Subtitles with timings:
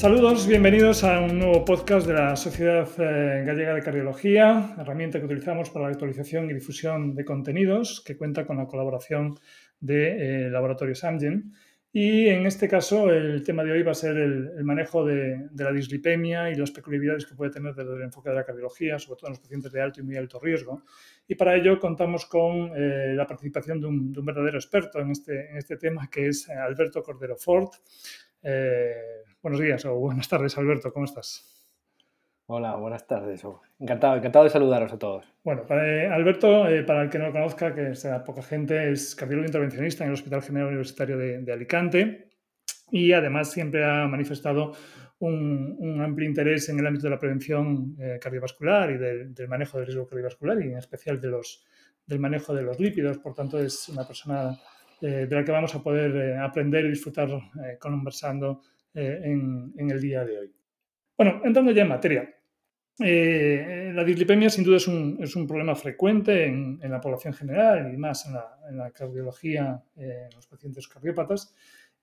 [0.00, 5.26] Saludos, bienvenidos a un nuevo podcast de la Sociedad eh, Gallega de Cardiología, herramienta que
[5.26, 9.38] utilizamos para la actualización y difusión de contenidos, que cuenta con la colaboración
[9.78, 11.52] de eh, Laboratorios Amgen.
[11.92, 15.70] Y en este caso, el tema de hoy va a ser el, manejo de, la
[15.70, 19.28] dislipemia y las peculiaridades que puede tener desde el enfoque de la cardiología, sobre todo
[19.28, 20.82] en los pacientes de alto y muy alto riesgo.
[21.28, 25.58] Y para ello contamos con eh, la participación de un, verdadero experto en este, en
[25.58, 27.68] este tema, que es Alberto Cordero Ford.
[28.42, 28.94] Eh,
[29.42, 31.44] buenos días o buenas tardes, Alberto, ¿cómo estás?
[32.46, 33.42] Hola, buenas tardes.
[33.78, 35.26] Encantado, encantado de saludaros a todos.
[35.44, 39.14] Bueno, eh, Alberto, eh, para el que no lo conozca, que sea poca gente, es
[39.14, 42.30] cardiólogo intervencionista en el Hospital General Universitario de, Alicante
[42.90, 44.72] y además siempre ha manifestado
[45.20, 50.08] un, amplio interés en el ámbito de la prevención cardiovascular y del, manejo del riesgo
[50.08, 51.64] cardiovascular y en especial de los,
[52.06, 53.18] del manejo de los lípidos.
[53.18, 54.58] Por tanto, es una persona
[55.02, 58.60] eh, de la que vamos a poder eh, aprender y disfrutar eh, conversando
[58.92, 60.52] en, el día de hoy.
[61.16, 62.34] Bueno, entrando ya en materia.
[62.98, 68.76] la dislipemia sin duda es un, problema frecuente en, la población general y más en
[68.76, 71.54] la, cardiología, en los pacientes cardiópatas.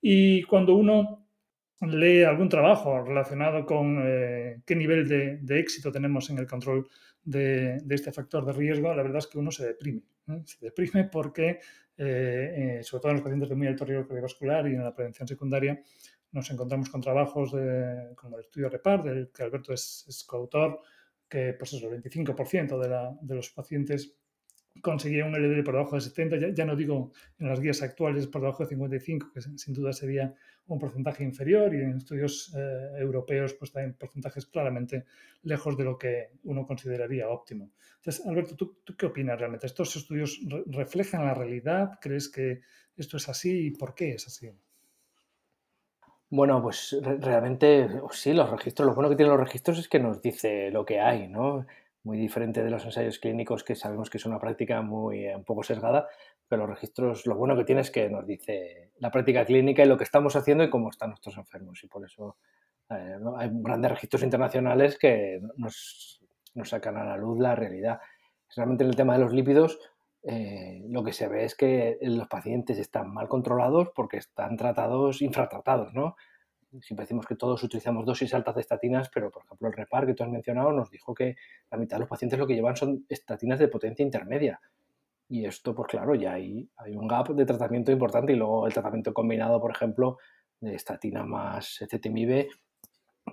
[0.02, 1.28] Y cuando uno
[1.82, 4.02] lee algún trabajo relacionado con
[4.66, 6.88] qué nivel de, éxito tenemos en el control
[7.22, 10.04] de, de, este factor de riesgo, la verdad es que uno se deprime.
[10.46, 11.60] Se deprime porque
[11.98, 14.94] eh, eh, sobre todo en los pacientes de muy alto riesgo cardiovascular y en la
[14.94, 15.82] prevención secundaria,
[16.32, 17.52] nos encontramos con trabajos
[18.16, 20.82] como el estudio REPAR, del que Alberto es, coautor,
[21.28, 24.14] que pues eso, el 25% de, de los pacientes
[24.82, 28.42] conseguía un LDL por debajo de 70, ya, no digo en las guías actuales por
[28.42, 30.34] debajo de 55, que sin duda sería
[30.68, 35.06] un porcentaje inferior, y en estudios eh, europeos pues también porcentajes claramente
[35.44, 37.72] lejos de lo que uno consideraría óptimo.
[37.98, 39.68] Entonces, Alberto, ¿tú, qué opinas realmente?
[39.68, 42.00] ¿Estos estudios reflejan la realidad?
[42.02, 42.62] ¿Crees que
[42.96, 44.52] esto es así y por qué es así?
[46.30, 50.22] Bueno, pues realmente sí, los registros, lo bueno que tienen los registros es que nos
[50.22, 51.66] dice lo que hay, ¿no?
[52.08, 55.44] Muy diferente de los ensayos clínicos que sabemos que es una práctica muy eh, un
[55.44, 56.08] poco sesgada,
[56.48, 59.88] pero los registros lo bueno que tiene es que nos dice la práctica clínica y
[59.88, 62.38] lo que estamos haciendo y cómo están nuestros enfermos y por eso
[62.90, 66.22] eh, hay grandes registros internacionales que nos,
[66.64, 68.00] sacan a la luz la realidad.
[68.56, 69.78] Realmente en el tema de los lípidos
[70.24, 75.22] eh, lo que se ve es que los pacientes están mal controlados porque están tratados,
[75.22, 76.16] infratratados, ¿no?
[76.82, 80.14] Siempre decimos que todos utilizamos dosis altas de estatinas, pero por ejemplo el REPAR que
[80.14, 81.36] tú has mencionado nos dijo que
[81.72, 84.60] la mitad de los pacientes lo que llevan son estatinas de potencia intermedia.
[85.30, 88.74] Y esto, pues claro, ya hay, hay un gap de tratamiento importante y luego el
[88.74, 90.18] tratamiento combinado, por ejemplo,
[90.62, 92.48] de estatina más cetimib,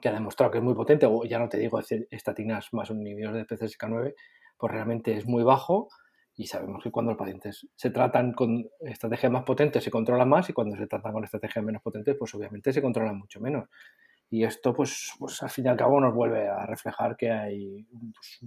[0.01, 1.81] que ha demostrado que es muy potente, o ya no te digo
[2.11, 4.15] estatinas más un inhibidor de PCSK9,
[4.57, 5.89] pues realmente es muy bajo
[6.37, 10.49] y sabemos que cuando los pacientes se tratan con estrategias más potentes se controla más
[10.51, 13.69] y cuando se tratan con estrategias menos potentes, pues obviamente se controlan mucho menos.
[14.31, 17.87] Y esto, pues, pues al fin y al cabo, nos vuelve a reflejar que hay
[18.13, 18.41] pues,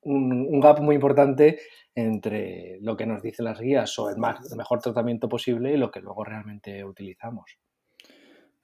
[0.00, 1.58] un, gap muy importante
[1.94, 5.76] entre lo que nos dicen las guías o el, más, el mejor tratamiento posible y
[5.76, 7.58] lo que luego realmente utilizamos.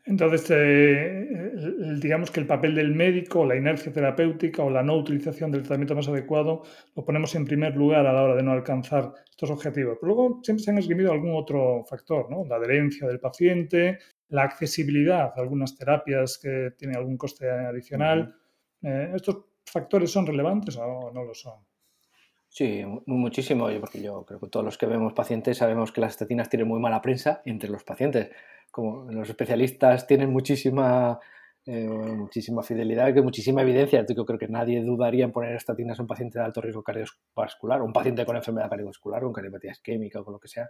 [0.07, 1.53] Entonces, eh,
[1.99, 5.95] digamos que el papel del médico, la inercia terapéutica o la no utilización del tratamiento
[5.95, 6.63] más adecuado
[6.95, 9.97] lo ponemos en primer lugar a la hora de no alcanzar estos objetivos.
[9.99, 12.45] Pero luego siempre se han esgrimido algún otro factor, ¿no?
[12.45, 13.99] La adherencia del paciente,
[14.29, 18.35] la accesibilidad a algunas terapias que tienen algún coste adicional.
[18.83, 21.61] Eh, ¿Estos factores son relevantes o no lo son?
[22.47, 26.51] Sí, muchísimo, porque yo creo que todos los que vemos pacientes sabemos que las estatinas
[26.51, 28.31] tienen muy mala prensa entre los pacientes
[28.75, 31.21] como los especialistas tienen muchísima,
[31.65, 34.05] eh, muchísima fidelidad, que muchísima evidencia.
[34.05, 37.83] Yo creo que nadie dudaría en poner estatinas a un paciente de alto riesgo cardiovascular,
[37.83, 40.69] un paciente con enfermedad cardiovascular, con cardiopatía isquémica o con lo que sea.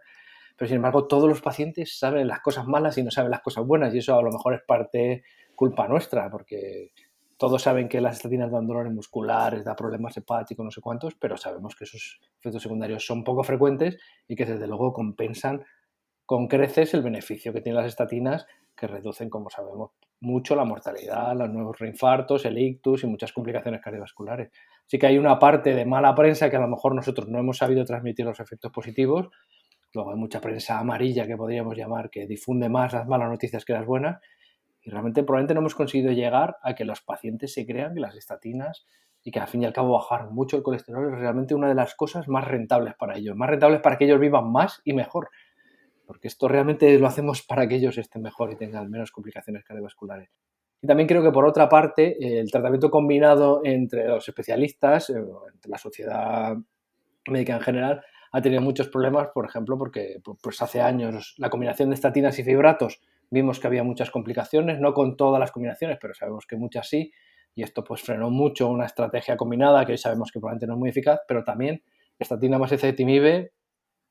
[0.54, 3.64] Pero sin embargo, todos los pacientes saben las cosas malas y no saben las cosas
[3.64, 5.24] buenas, y eso a lo mejor es parte
[5.54, 6.92] culpa nuestra, porque
[7.38, 11.38] todos saben que las estatinas dan dolores musculares, da problemas hepáticos, no sé cuántos, pero
[11.38, 13.96] sabemos que esos efectos secundarios son poco frecuentes
[14.28, 15.64] y que desde luego compensan
[16.26, 19.90] con creces el beneficio que tienen las estatinas, que reducen, como sabemos,
[20.20, 24.50] mucho la mortalidad, los nuevos reinfartos, el ictus y muchas complicaciones cardiovasculares.
[24.86, 27.58] Así que hay una parte de mala prensa que a lo mejor nosotros no hemos
[27.58, 29.28] sabido transmitir los efectos positivos.
[29.92, 33.74] Luego hay mucha prensa amarilla que podríamos llamar que difunde más las malas noticias que
[33.74, 34.20] las buenas.
[34.82, 38.16] Y realmente probablemente no hemos conseguido llegar a que los pacientes se crean que las
[38.16, 38.86] estatinas
[39.22, 41.74] y que al fin y al cabo bajar mucho el colesterol es realmente una de
[41.74, 45.30] las cosas más rentables para ellos, más rentables para que ellos vivan más y mejor
[46.06, 50.30] porque esto realmente lo hacemos para que ellos estén mejor y tengan menos complicaciones cardiovasculares.
[50.80, 55.14] Y también creo que por otra parte, el tratamiento combinado entre los especialistas, eh,
[55.52, 56.56] entre la sociedad
[57.26, 58.02] médica en general,
[58.32, 62.44] ha tenido muchos problemas, por ejemplo, porque pues hace años la combinación de estatinas y
[62.44, 63.00] fibratos
[63.30, 67.12] vimos que había muchas complicaciones, no con todas las combinaciones, pero sabemos que muchas sí,
[67.54, 70.78] y esto pues frenó mucho una estrategia combinada que hoy sabemos que probablemente no es
[70.78, 71.82] muy eficaz, pero también
[72.18, 73.52] estatina más ezetimibe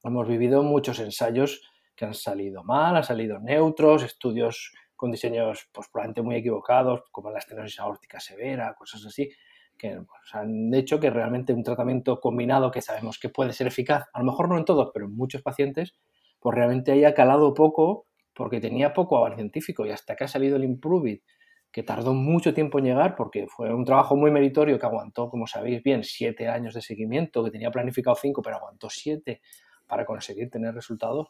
[0.04, 1.62] hemos vivido muchos ensayos
[1.96, 7.30] que han salido mal, han salido neutros, estudios con diseños pues, probablemente muy equivocados, como
[7.30, 9.30] la estenosis aórtica severa, cosas así,
[9.78, 14.06] que pues, han hecho que realmente un tratamiento combinado que sabemos que puede ser eficaz,
[14.14, 15.94] a lo mejor no en todos, pero en muchos pacientes,
[16.40, 19.86] pues realmente haya calado poco porque tenía poco avance científico.
[19.86, 21.24] Y hasta que ha salido el Improvit,
[21.72, 25.48] que tardó mucho tiempo en llegar porque fue un trabajo muy meritorio que aguantó, como
[25.48, 29.42] sabéis bien, siete años de seguimiento, que tenía planificado cinco, pero aguantó siete
[29.88, 31.30] para conseguir tener resultados,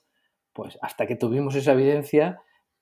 [0.53, 2.39] pues hasta que tuvimos esa evidencia,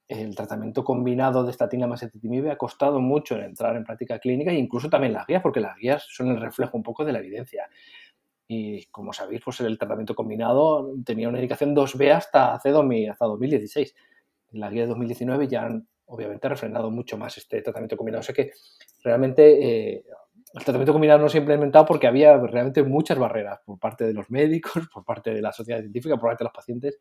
[0.08, 4.52] el tratamiento combinado de estatina más ezetimibe ha costado mucho en entrar en práctica clínica
[4.52, 7.20] e incluso también las guías, porque las guías son el reflejo un poco de la
[7.20, 7.68] evidencia.
[8.46, 13.96] Y como sabéis, pues el tratamiento combinado tenía una indicación 2B hasta hace 2016.
[14.52, 18.20] En la guía de 2019 ya han obviamente refrendado mucho más este tratamiento combinado.
[18.20, 18.52] O sea que
[19.02, 20.04] realmente eh,
[20.54, 24.14] el tratamiento combinado no se ha implementado porque había realmente muchas barreras por parte de
[24.14, 27.00] los médicos, por parte de la sociedad científica, por parte de los pacientes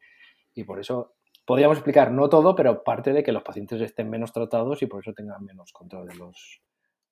[0.54, 1.14] y por eso
[1.44, 5.00] podríamos explicar, no todo, pero parte de que los pacientes estén menos tratados y por
[5.00, 6.62] eso tengan menos control de los,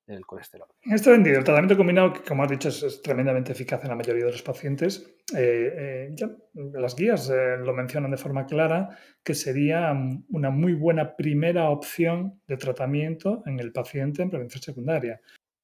[0.06, 0.68] del colesterol.
[0.82, 3.96] En este sentido, el tratamiento combinado, que como has dicho, es, tremendamente eficaz en la
[3.96, 5.16] mayoría de los pacientes.
[5.36, 6.16] Eh, eh,
[6.54, 9.92] las guías eh, lo mencionan de forma clara que sería
[10.30, 15.20] una muy buena primera opción de tratamiento en el paciente en prevención secundaria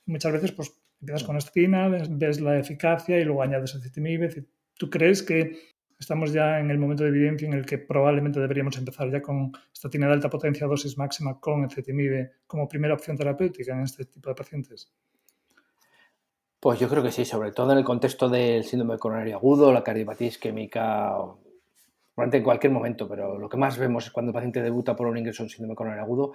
[0.06, 4.46] muchas veces pues empiezas con estatina, ves la eficacia y luego añades acetamib.
[4.76, 8.76] ¿Tú crees que estamos ya en el momento de evidencia en el que probablemente deberíamos
[8.76, 13.72] empezar ya con estatina de alta potencia, dosis máxima con ezetimibe como primera opción terapéutica
[13.72, 14.92] en este tipo de pacientes?
[16.60, 19.84] Pues yo creo que sí, sobre todo en el contexto del síndrome coronario agudo, la
[19.84, 21.12] cardiopatía isquémica,
[22.16, 25.18] en cualquier momento, pero lo que más vemos es cuando el paciente debuta por un
[25.18, 26.32] ingreso en síndrome coronario agudo,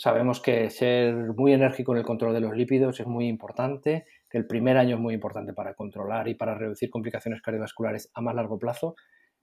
[0.00, 4.38] Sabemos que ser muy enérgico en el control de los lípidos es muy importante, que
[4.38, 8.36] el primer año es muy importante para controlar y para reducir complicaciones cardiovasculares a más
[8.36, 8.94] largo plazo.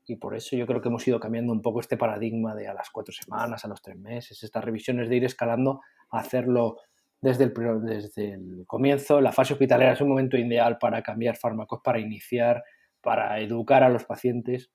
[0.05, 2.73] Y por eso yo creo que hemos ido cambiando un poco este paradigma de a
[2.73, 6.77] las cuatro semanas, a los tres meses, estas revisiones de ir escalando, hacerlo
[7.19, 7.53] desde el,
[7.83, 9.19] desde el comienzo.
[9.19, 12.63] La fase hospitalera es un momento ideal para cambiar fármacos, para iniciar,
[13.01, 14.71] para educar a los pacientes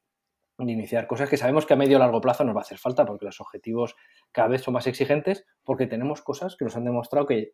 [0.68, 3.06] iniciar cosas que sabemos que a medio o largo plazo nos va a hacer falta
[3.06, 3.96] porque los objetivos
[4.32, 7.52] cada vez son más exigentes porque tenemos cosas que nos han demostrado que,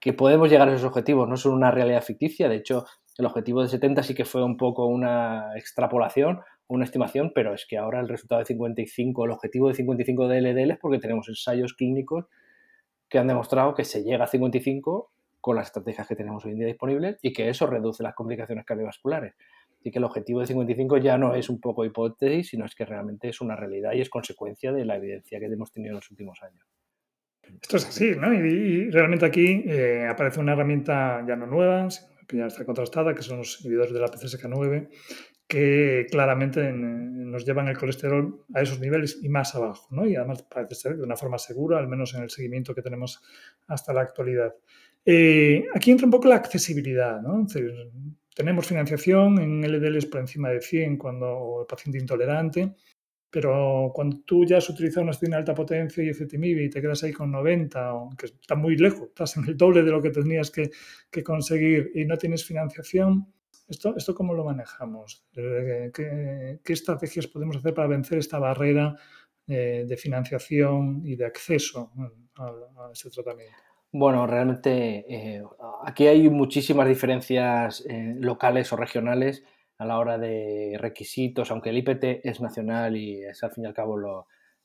[0.00, 2.84] que podemos llegar a esos objetivos, no son una realidad ficticia, de hecho
[3.18, 7.66] el objetivo de 70 sí que fue un poco una extrapolación, una estimación, pero es
[7.66, 11.28] que ahora el resultado de 55, el objetivo de 55 de LDL es porque tenemos
[11.28, 12.26] ensayos clínicos
[13.08, 16.58] que han demostrado que se llega a 55 con las estrategias que tenemos hoy en
[16.58, 19.34] día disponibles y que eso reduce las complicaciones cardiovasculares.
[19.86, 22.84] Así que el objetivo de 55 ya no es un poco hipótesis, sino es que
[22.84, 26.10] realmente es una realidad y es consecuencia de la evidencia que hemos tenido en los
[26.10, 26.66] últimos años.
[27.62, 28.34] Esto es así, ¿no?
[28.34, 31.86] Y, realmente aquí eh, aparece una herramienta ya no nueva,
[32.26, 34.88] que ya está contrastada, que son los inhibidores de la PCSK9,
[35.46, 40.04] que claramente nos llevan el colesterol a esos niveles y más abajo, ¿no?
[40.04, 43.22] Y además parece ser de una forma segura, al menos en el seguimiento que tenemos
[43.68, 44.52] hasta la actualidad.
[45.04, 47.46] Eh, aquí entra un poco la accesibilidad, ¿no?
[48.36, 52.74] Tenemos financiación en LDLs por encima de 100 cuando el paciente intolerante,
[53.30, 56.82] pero cuando tú ya has utilizado una estatina de alta potencia y ezetimibe y te
[56.82, 60.10] quedas ahí con 90, que está muy lejos, estás en el doble de lo que
[60.10, 60.70] tenías que,
[61.24, 63.26] conseguir y no tienes financiación,
[63.68, 65.26] ¿esto, esto cómo lo manejamos?
[65.34, 68.94] Eh, ¿Qué, estrategias podemos hacer para vencer esta barrera
[69.46, 71.90] eh, de financiación y de acceso
[72.36, 73.65] a, a ese tratamiento?
[73.98, 75.42] Bueno, realmente eh,
[75.82, 79.42] aquí hay muchísimas diferencias eh, locales o regionales
[79.78, 83.66] a la hora de requisitos, aunque el IPT es nacional y es al fin y
[83.68, 83.96] al cabo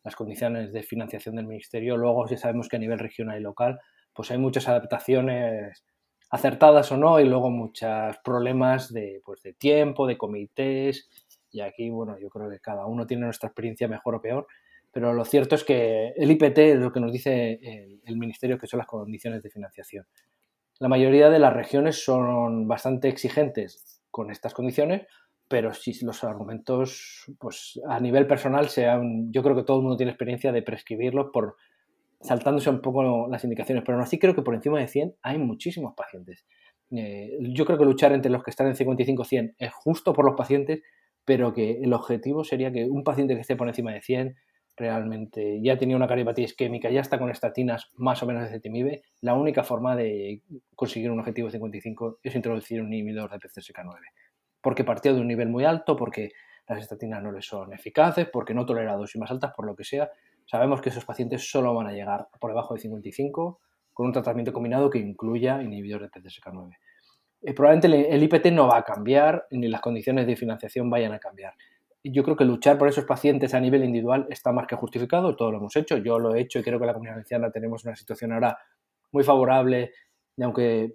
[0.04, 3.80] las condiciones de financiación del ministerio, luego sí sabemos que a nivel regional y local
[4.12, 5.86] pues hay muchas adaptaciones
[6.30, 11.10] acertadas o no y luego muchos problemas de, pues, de tiempo, de comités
[11.52, 14.48] y aquí, bueno, yo creo que cada uno tiene nuestra experiencia mejor o peor
[14.92, 17.60] pero lo cierto es que el IPT es lo que nos dice
[18.06, 20.06] el, Ministerio que son las condiciones de financiación.
[20.80, 25.08] La mayoría de las regiones son bastante exigentes con estas condiciones,
[25.48, 29.98] pero si los argumentos, pues a nivel personal, sean, yo creo que todo el mundo
[29.98, 31.56] tiene experiencia de prescribirlos por
[32.20, 35.38] saltándose un poco las indicaciones, pero aún así creo que por encima de 100 hay
[35.38, 36.46] muchísimos pacientes.
[36.92, 40.36] Eh, yo creo que luchar entre los que están en 55-100 es justo por los
[40.36, 40.82] pacientes,
[41.26, 44.36] pero que el objetivo sería que un paciente que esté por encima de 100
[44.82, 49.04] realmente ya tenía una cardiopatía isquémica, ya está con estatinas más o menos de CETIMIBE,
[49.22, 50.42] la única forma de
[50.76, 54.00] conseguir un objetivo de 55 es introducir un inhibidor de PCSK9.
[54.60, 56.32] Porque partió de un nivel muy alto, porque
[56.68, 59.84] las estatinas no le son eficaces, porque no tolera dosis más altas, por lo que
[59.84, 60.10] sea.
[60.46, 63.60] sabemos que esos pacientes solo van a llegar por debajo de 55
[63.94, 66.76] con un tratamiento combinado que incluya inhibidores de PCSK9.
[67.44, 71.20] Eh, probablemente el IPT no va a cambiar ni las condiciones de financiación vayan a
[71.20, 71.54] cambiar.
[72.04, 75.52] Yo creo que luchar por esos pacientes a nivel individual está más que justificado, todo
[75.52, 77.96] lo hemos hecho, yo lo he hecho y creo que la comunidad valenciana tenemos una
[77.96, 78.58] situación ahora
[79.12, 79.92] muy favorable,
[80.36, 80.94] y aunque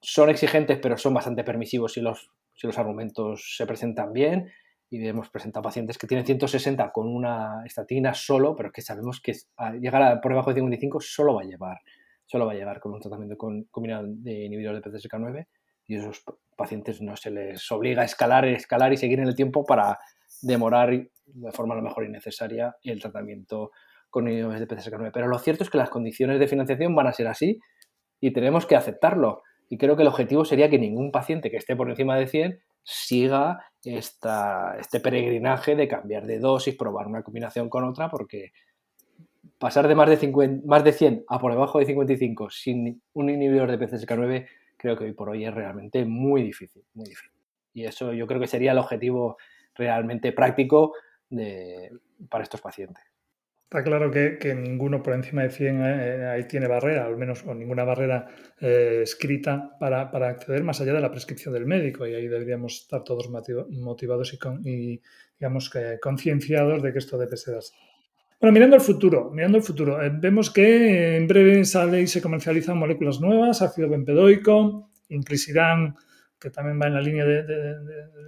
[0.00, 4.50] son exigentes, pero son bastante permisivos si los, si los argumentos se presentan bien.
[4.92, 9.34] Y hemos presentado pacientes que tienen 160 con una estatina solo, pero que sabemos que
[9.80, 11.78] llegar a, por debajo de 55 solo va a llevar,
[12.26, 13.36] solo va a llevar con un tratamiento
[13.70, 15.46] combinado de inhibidores de PCSK9
[15.86, 16.24] y esos
[16.56, 19.96] pacientes no se les obliga a escalar, escalar y seguir en el tiempo para
[20.42, 20.90] demorar
[21.26, 23.70] de forma lo mejor innecesaria el tratamiento
[24.08, 25.10] con inhibidores de PCSK9.
[25.12, 27.60] Pero lo cierto es que las condiciones de financiación van a ser así
[28.20, 29.42] y tenemos que aceptarlo.
[29.68, 32.60] Y creo que el objetivo sería que ningún paciente que esté por encima de 100
[32.82, 38.52] siga esta, este peregrinaje de cambiar de dosis, probar una combinación con otra, porque
[39.58, 43.30] pasar de más de, 50, más de 100 a por debajo de 55 sin un
[43.30, 44.48] inhibidor de PCSK9
[44.80, 47.38] creo que hoy por hoy es realmente muy difícil, muy difícil.
[47.74, 49.36] Y eso yo creo que sería el objetivo
[49.74, 50.94] realmente práctico
[52.28, 53.04] para estos pacientes.
[53.72, 57.54] Está claro que, ninguno por encima de 100 eh, ahí tiene barrera, al menos o
[57.54, 58.26] ninguna barrera
[58.60, 63.04] eh, escrita para, acceder más allá de la prescripción del médico y ahí deberíamos estar
[63.04, 65.00] todos motivados y,
[65.38, 65.70] digamos
[66.02, 67.72] concienciados de que esto debe ser así.
[68.40, 72.20] Bueno, mirando al futuro, mirando al futuro, eh, vemos que en breve sale y se
[72.20, 75.94] comercializan moléculas nuevas, ácido benpedoico, inclisiran
[76.40, 77.76] que también va en la línea del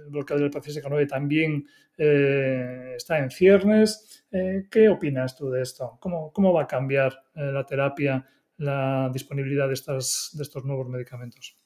[0.09, 1.65] bloqueo del paciente 9 también
[1.97, 4.25] eh, está en ciernes.
[4.31, 5.97] Eh, ¿Qué opinas tú de esto?
[5.99, 8.25] ¿Cómo, cómo va a cambiar eh, la terapia,
[8.57, 11.57] la disponibilidad de, estas, de estos nuevos medicamentos?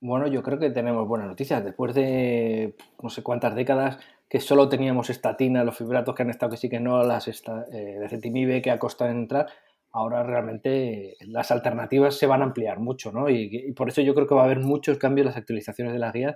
[0.00, 1.64] Bueno, yo creo que tenemos buenas noticias.
[1.64, 3.98] Después de no sé cuántas décadas
[4.28, 7.64] que solo teníamos estatina, los fibratos que han estado que sí que no, las esta,
[7.64, 9.46] de Cetimib que ha costado entrar,
[9.96, 13.30] ahora realmente las alternativas se van a ampliar mucho, ¿no?
[13.30, 15.98] Y, por eso yo creo que va a haber muchos cambios en las actualizaciones de
[15.98, 16.34] las guías,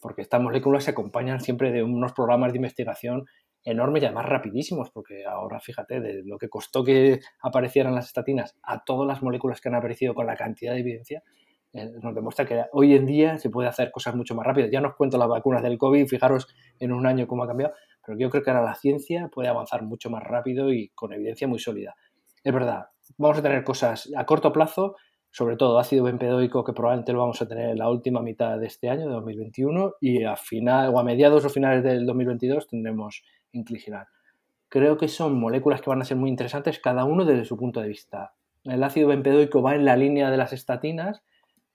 [0.00, 3.26] porque estas moléculas se acompañan siempre de unos programas de investigación
[3.64, 8.56] enormes y además rapidísimos, porque ahora fíjate, de lo que costó que aparecieran las estatinas
[8.62, 11.22] a todas las moléculas que han aparecido con la cantidad de evidencia,
[11.74, 14.70] eh, nos demuestra que hoy en día se puede hacer cosas mucho más rápidas.
[14.72, 16.48] Ya no os cuento las vacunas del COVID, fijaros
[16.80, 19.82] en un año cómo ha cambiado, pero yo creo que ahora la ciencia puede avanzar
[19.82, 21.94] mucho más rápido y con evidencia muy sólida.
[22.42, 24.96] Es verdad, vamos a tener cosas a corto plazo,
[25.30, 28.66] sobre todo ácido benpedoico, que probablemente lo vamos a tener en la última mitad de
[28.66, 34.06] este año, de 2021, y a final o mediados o finales del 2022 tendremos incliginal.
[34.68, 37.80] Creo que son moléculas que van a ser muy interesantes, cada uno desde su punto
[37.80, 38.34] de vista.
[38.64, 41.22] El ácido benpedoico va en la línea de las estatinas,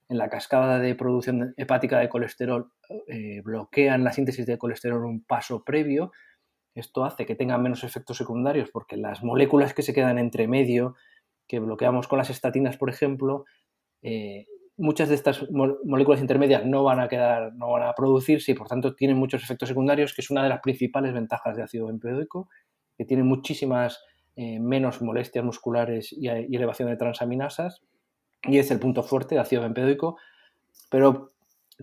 [0.09, 2.71] en la cascada de producción hepática de colesterol
[3.07, 6.11] eh, bloquean la síntesis de colesterol un paso previo.
[6.75, 10.95] Esto hace que tengan menos efectos secundarios porque las moléculas que se quedan entre medio
[11.47, 13.45] que bloqueamos con las estatinas, por ejemplo,
[14.01, 14.45] eh,
[14.77, 18.67] muchas de estas moléculas intermedias no van a quedar, no van a producirse y por
[18.67, 22.47] tanto tienen muchos efectos secundarios, que es una de las principales ventajas de ácido bempedoico,
[22.95, 23.99] que tiene muchísimas
[24.35, 27.81] eh, menos molestias musculares y, elevación de transaminasas,
[28.43, 30.17] y es el punto fuerte de ácido bempedoico,
[30.91, 31.29] pero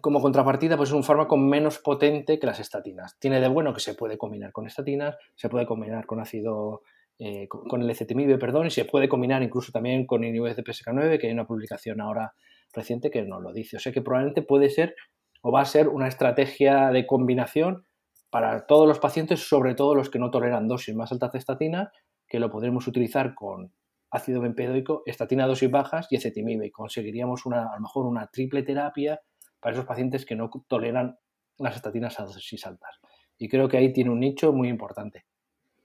[0.00, 3.16] como contrapartida, pues es un fármaco menos potente que las estatinas.
[3.18, 6.82] Tiene de bueno que se puede combinar con estatinas, se puede combinar con ácido
[7.18, 11.18] eh, con el ECTMIB, perdón, y se puede combinar incluso también con inhibidores de PSK9,
[11.20, 12.34] que hay una publicación ahora
[12.72, 13.76] reciente que nos lo dice.
[13.76, 14.96] O sea que probablemente puede ser
[15.42, 17.86] o va a ser una estrategia de combinación
[18.30, 21.92] para todos los pacientes, sobre todo los que no toleran dosis más altas de estatina,
[22.26, 23.72] que lo podremos utilizar con
[24.10, 26.66] ácido benpedoico, estatina dosis bajas y ezetimibe.
[26.66, 29.20] Y conseguiríamos una, a lo mejor una triple terapia
[29.60, 31.16] para esos pacientes que no toleran
[31.58, 32.98] las estatinas a dosis altas.
[33.38, 35.26] Y creo que ahí tiene un nicho muy importante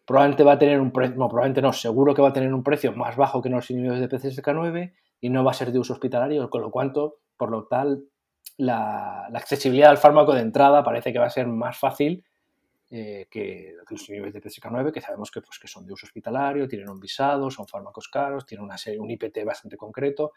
[0.10, 2.64] probablemente va a tener un precio, no, probablemente no, seguro que va a tener un
[2.64, 5.94] precio más bajo que los inhibidores de PCSK9 y no va a ser de uso
[5.94, 6.92] hospitalario, con lo cual,
[7.38, 8.06] por lo tal,
[8.58, 12.26] la, accesibilidad al fármaco de entrada parece que va a ser más fácil
[12.90, 16.68] eh, que los inhibidores de PCSK9, que sabemos que, pues, que son de uso hospitalario,
[16.68, 20.32] tienen un visado, son fármacos caros, tienen una serie, un IPT bastante concreto.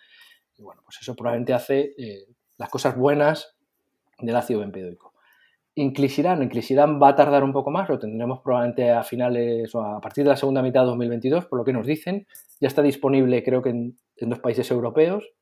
[0.54, 2.26] Y bueno, pues eso probablemente hace eh,
[2.58, 3.56] las cosas buenas
[4.18, 5.11] del ácido bempedoico.
[5.74, 10.00] Inclisiran, Inclisiran va a tardar un poco más, lo tendremos probablemente a finales o a
[10.02, 12.26] partir de la segunda mitad de 2022, por lo que nos dicen.
[12.60, 15.32] Ya está disponible, creo que en, dos países europeos.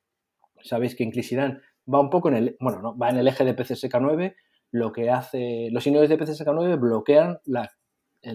[0.62, 1.60] Sabéis que Inclisiran
[1.92, 4.36] va un poco en el, bueno, no, va en el eje de PCSK9.
[4.70, 7.68] Lo que hace, los inhibidores de PCSK9 bloquean la,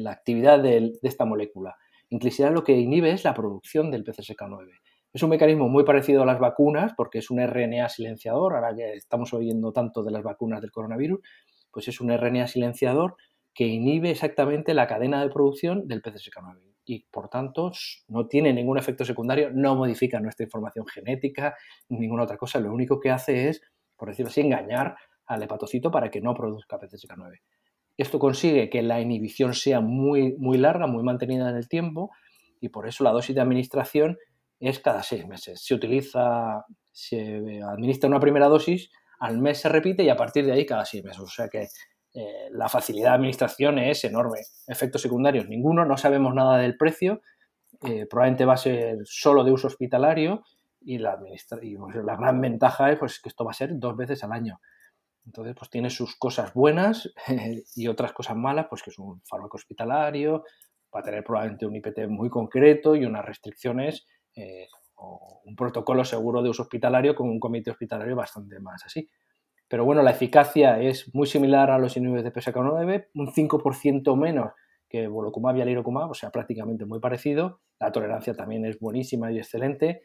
[0.09, 1.77] actividad de, esta molécula.
[2.09, 4.67] Inclisiran lo que inhibe es la producción del PCSK9.
[5.13, 8.95] Es un mecanismo muy parecido a las vacunas, porque es un RNA silenciador, ahora que
[8.95, 11.21] estamos oyendo tanto de las vacunas del coronavirus,
[11.75, 13.17] pues es un RNA silenciador
[13.53, 16.61] que inhibe exactamente la cadena de producción del PCSK9.
[16.85, 17.73] y por tanto
[18.07, 21.57] no tiene ningún efecto secundario, no modifica nuestra información genética,
[21.89, 22.61] ninguna otra cosa.
[22.61, 23.61] Lo único que hace es,
[23.97, 27.41] por decirlo así, engañar al hepatocito para que no produzca PCSK9.
[27.97, 32.11] Esto consigue que la inhibición sea muy, muy larga, muy mantenida en el tiempo
[32.61, 34.17] y por eso la dosis de administración
[34.61, 35.61] es cada seis meses.
[35.61, 36.63] Se utiliza,
[36.93, 40.85] se administra una primera dosis, al mes se repite y a partir de ahí cada
[40.85, 41.21] seis meses.
[41.21, 41.67] O sea que
[42.13, 44.39] eh, la facilidad de administración es enorme.
[44.67, 47.21] Efectos secundarios ninguno, no sabemos nada del precio,
[47.83, 50.43] eh, probablemente va a ser solo de uso hospitalario
[50.81, 51.45] y, la, pues,
[52.03, 54.59] la gran ventaja es pues, que esto va a ser dos veces al año.
[55.25, 57.11] Entonces, pues tiene sus cosas buenas
[57.75, 60.43] y otras cosas malas, pues que es un fármaco hospitalario,
[60.95, 64.05] va a tener probablemente un IPT muy concreto y unas restricciones
[64.35, 64.67] eh,
[64.97, 69.09] un protocolo seguro de uso hospitalario con un comité hospitalario bastante más así.
[69.67, 74.51] Pero bueno, la eficacia es muy similar a los inhibidores de PSK9, un 5% menos
[74.87, 77.61] que volocumab y alirocumab, o sea, prácticamente muy parecido.
[77.79, 80.03] La tolerancia también es buenísima y excelente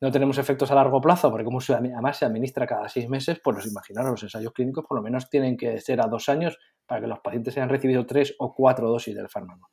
[0.00, 3.66] no tenemos efectos a largo plazo, porque como además se administra cada seis meses, pues
[3.66, 7.06] imaginaros, los ensayos clínicos por lo menos tienen que ser a dos años para que
[7.06, 9.70] los pacientes hayan recibido tres o cuatro dosis del fármaco.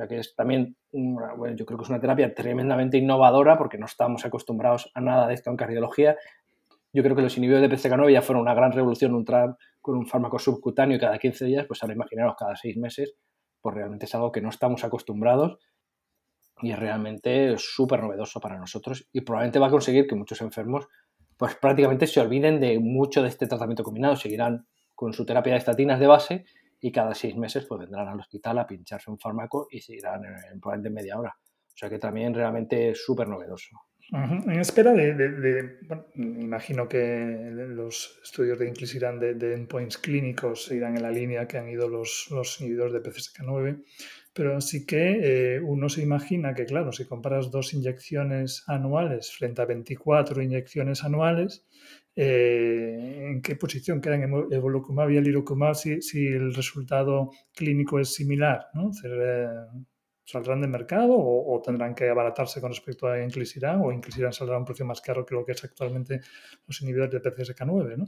[0.00, 3.84] Sea que es también, bueno, yo creo que es una terapia tremendamente innovadora porque no
[3.84, 6.16] estamos acostumbrados a nada de esto en cardiología.
[6.90, 10.06] Yo creo que los inhibidores de PCK9 ya fueron una gran revolución entrar con un
[10.06, 13.12] fármaco subcutáneo cada 15 días, pues ahora imaginaros cada seis meses,
[13.60, 15.58] pues realmente es algo que no estamos acostumbrados
[16.62, 20.88] y es realmente súper novedoso para nosotros y probablemente va a conseguir que muchos enfermos
[21.36, 25.58] pues prácticamente se olviden de mucho de este tratamiento combinado, seguirán con su terapia de
[25.58, 26.44] estatinas de base
[26.80, 30.60] y cada seis meses pues vendrán al hospital a pincharse un fármaco y seguirán en,
[30.60, 31.36] probablemente media hora.
[31.38, 33.76] O sea que también realmente es súper novedoso.
[34.12, 40.96] En espera de, bueno, imagino que los estudios de inclisiran de, de endpoints clínicos irán
[40.96, 43.84] en la línea que han ido los, los inhibidores de PCSK9
[44.32, 49.60] pero sí que eh, uno se imagina que, claro, si comparas dos inyecciones anuales frente
[49.60, 51.66] a 24 inyecciones anuales,
[52.16, 55.44] eh, ¿en qué posición quedan evolocumab y el
[55.74, 58.66] si, si el resultado clínico es similar?
[58.74, 58.90] ¿no?
[59.04, 59.48] Eh,
[60.24, 64.58] ¿Saldrán de mercado o, tendrán que abaratarse con respecto a Inclisiran o Inclisiran saldrá a
[64.58, 66.20] un precio más caro que lo que es actualmente
[66.66, 67.96] los inhibidores de PCSK9?
[67.96, 68.04] ¿no?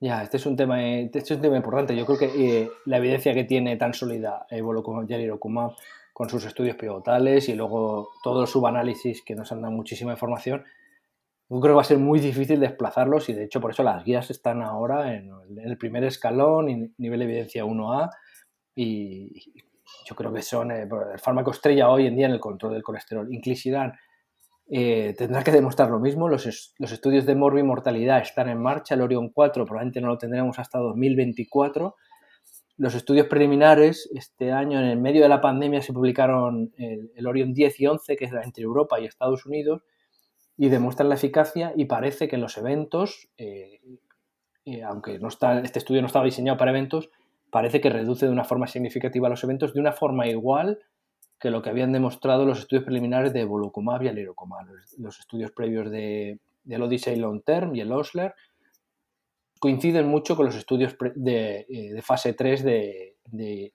[0.00, 1.94] Ya, este es un tema, este es un tema importante.
[1.94, 5.76] Yo creo que eh, la evidencia que tiene tan sólida Evolocumab y Alirocumab
[6.12, 10.64] con sus estudios pivotales y luego todos los subanálisis que nos han dado muchísima información,
[11.54, 14.04] yo creo que va a ser muy difícil desplazarlos y de hecho por eso las
[14.04, 15.30] guías están ahora en
[15.62, 18.10] el primer escalón, nivel de evidencia 1A
[18.74, 19.62] y
[20.06, 22.82] yo creo que son eh, el fármaco estrella hoy en día en el control del
[22.82, 23.32] colesterol.
[23.32, 23.92] Inclisiran
[24.70, 26.28] eh, tendrá que demostrar lo mismo.
[26.28, 28.94] Los, estudios de mortalidad están en marcha.
[28.94, 31.96] El Orion 4 probablemente no lo tendremos hasta 2024.
[32.78, 37.52] Los estudios preliminares este año, en el medio de la pandemia, se publicaron el, Orion
[37.52, 39.82] 10 y 11, que es entre Europa y Estados Unidos,
[40.56, 43.80] y demuestran la eficacia y parece que en los eventos, eh,
[44.64, 47.10] eh, aunque no está, este estudio no estaba diseñado para eventos,
[47.50, 50.78] parece que reduce de una forma significativa los eventos de una forma igual
[51.38, 54.66] que lo que habían demostrado los estudios preliminares de Volocumab y Alirocumab,
[54.98, 58.34] los, estudios previos de, del Odyssey Long Term y el Osler,
[59.58, 63.72] coinciden mucho con los estudios de, eh, fase 3 de, de,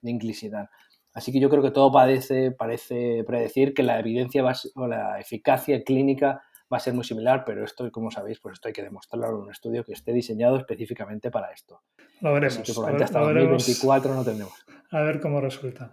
[1.12, 5.82] Así que yo creo que todo parece, parece predecir que la evidencia o la eficacia
[5.84, 9.28] clínica va a ser muy similar, pero esto, como sabéis, pues esto hay que demostrarlo
[9.28, 11.82] en un estudio que esté diseñado específicamente para esto.
[12.20, 12.58] Lo veremos.
[12.58, 14.66] hasta 2024 no tendremos.
[14.90, 15.90] A ver cómo resulta.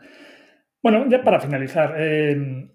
[0.82, 2.70] Bueno, ya para finalizar, eh,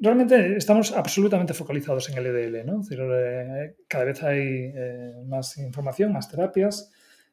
[0.00, 2.82] realmente estamos absolutamente focalizados en el EDL, ¿no?
[2.90, 6.92] Eh, cada vez hay eh, más información, más terapias,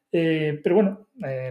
[0.10, 1.08] pero bueno,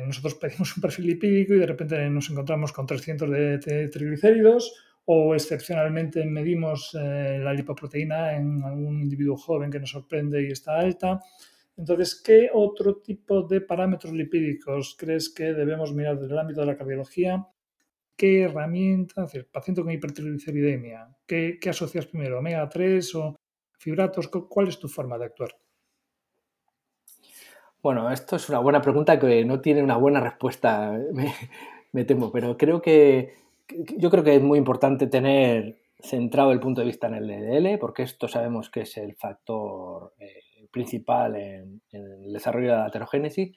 [0.07, 5.35] nosotros pedimos un perfil lipídico y de repente nos encontramos con 300 de, triglicéridos o
[5.35, 11.21] excepcionalmente medimos la lipoproteína en algún individuo joven que nos sorprende y está alta.
[11.77, 16.67] Entonces, ¿qué otro tipo de parámetros lipídicos crees que debemos mirar desde el ámbito de
[16.67, 17.47] la cardiología
[18.17, 23.37] qué herramientas, el paciente con hipertrigliceridemia, ¿qué, asocias primero, omega 3 o
[23.79, 24.29] fibratos?
[24.29, 25.51] ¿Cuál es tu forma de actuar?
[27.83, 30.99] Bueno, esto es una buena pregunta que no tiene una buena respuesta,
[31.93, 33.35] me, temo, pero creo que
[33.69, 37.79] yo creo que es muy importante tener centrado el punto de vista en el LDL,
[37.79, 43.57] porque esto sabemos que es el factor eh, principal en, el desarrollo de la heterogénesis,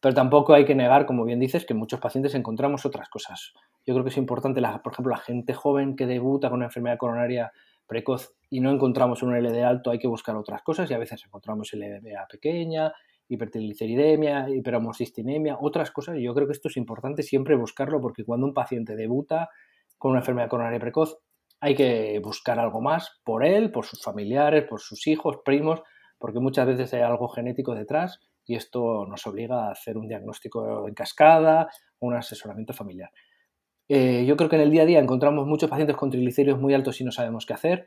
[0.00, 3.52] pero tampoco hay que negar, como bien dices, que en muchos pacientes encontramos otras cosas.
[3.86, 6.66] Yo creo que es importante, la, por ejemplo, la gente joven que debuta con una
[6.66, 7.52] enfermedad coronaria
[7.86, 11.24] precoz y no encontramos un LD alto, hay que buscar otras cosas y a veces
[11.24, 12.92] encontramos LDA pequeña,
[13.28, 16.16] hipertrigliceridemia, hiperhomocistinemia, otras cosas.
[16.18, 19.50] Yo creo que esto es importante siempre buscarlo porque cuando un paciente debuta,
[19.98, 21.18] con una enfermedad coronaria precoz,
[21.60, 25.82] hay que buscar algo más por él, por sus familiares, por sus hijos, primos,
[26.18, 30.88] porque muchas veces hay algo genético detrás y esto nos obliga a hacer un diagnóstico
[30.88, 33.10] en cascada o un asesoramiento familiar.
[33.88, 36.74] Eh, yo creo que en el día a día encontramos muchos pacientes con triglicéridos muy
[36.74, 37.86] altos y no sabemos qué hacer.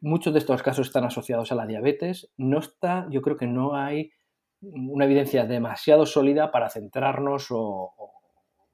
[0.00, 2.30] Muchos de estos casos están asociados a la diabetes.
[2.36, 4.12] No está, yo creo que no hay
[4.60, 7.92] una evidencia demasiado sólida para centrarnos o,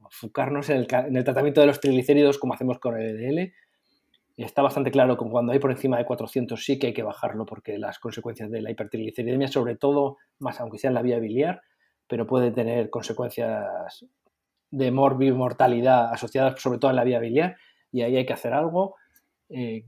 [0.05, 3.53] enfocarnos en el, en el, tratamiento de los triglicéridos como hacemos con el LDL
[4.37, 7.47] está bastante claro que cuando hay por encima de 400 sí que hay que bajarlo
[7.47, 11.63] porque las consecuencias de la hipertrigliceridemia, sobre todo, más aunque sea en la vía biliar,
[12.09, 14.05] pero puede tener consecuencias
[14.71, 17.57] de mortalidad asociadas sobre todo en la vía biliar
[17.93, 18.97] y ahí hay que hacer algo.
[19.49, 19.85] Eh,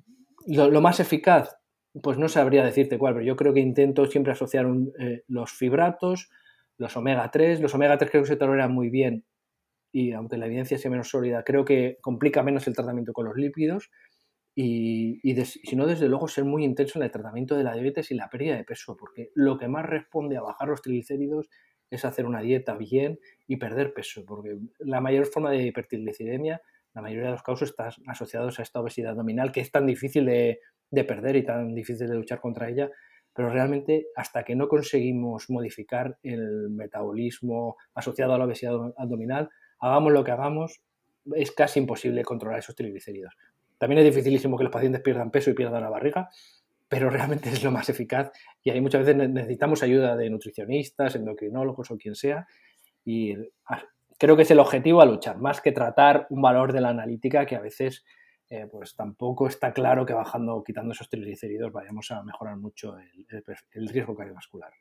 [0.46, 1.56] lo, más eficaz,
[2.02, 4.66] pues no sabría decirte cuál, pero yo creo que intento siempre asociar
[4.98, 6.30] eh, los fibratos,
[6.78, 7.61] los omega 3.
[7.61, 9.24] Los omega 3 creo que se toleran muy bien
[9.92, 13.37] y aunque la evidencia sea menos sólida, creo que complica menos el tratamiento con los
[13.37, 13.90] lípidos
[14.59, 18.14] y, si no, desde luego, ser muy intenso en el tratamiento de la diabetes y
[18.14, 21.50] la pérdida de peso, porque lo que más responde a bajar los triglicéridos
[21.90, 26.62] es hacer una dieta bien y perder peso, porque la mayor forma de hipertriglicidemia,
[26.94, 30.24] la mayoría de los casos están asociados a esta obesidad abdominal que es tan difícil
[30.24, 32.90] de, de perder y tan difícil de luchar contra ella,
[33.35, 40.12] pero realmente hasta que no conseguimos modificar el metabolismo asociado a la obesidad abdominal, hagamos
[40.12, 40.81] lo que hagamos,
[41.35, 43.35] es casi imposible controlar esos triglicéridos.
[43.79, 46.31] También es dificilísimo que los pacientes pierdan peso y pierdan la barriga,
[46.88, 48.31] pero realmente es lo más eficaz
[48.62, 52.46] y ahí muchas veces necesitamos ayuda de nutricionistas, endocrinólogos o quien sea
[53.05, 53.35] y
[54.18, 57.44] creo que es el objetivo a luchar, más que tratar un valor de la analítica
[57.44, 58.05] que a veces
[58.48, 62.96] eh, pues tampoco está claro que bajando o quitando esos triglicéridos vayamos a mejorar mucho
[62.98, 64.72] el, riesgo cardiovascular.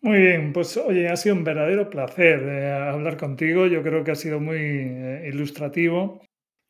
[0.00, 3.66] Muy bien, pues oye, ha sido un verdadero placer eh, hablar contigo.
[3.66, 6.20] Yo creo que ha sido muy eh, ilustrativo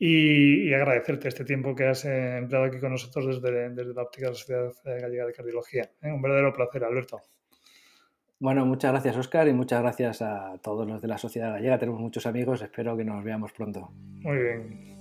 [0.05, 4.27] y, agradecerte este tiempo que has eh, empleado aquí con nosotros desde, desde la óptica
[4.27, 5.91] de la Sociedad Gallega de Cardiología.
[6.03, 6.11] ¿eh?
[6.11, 7.21] Un verdadero placer, Alberto.
[8.41, 11.79] Bueno, muchas gracias, Oscar, y muchas gracias a todos los de la Sociedad Gallega.
[11.79, 13.93] Tenemos muchos amigos, espero que nos veamos pronto.
[13.93, 14.92] Muy bien.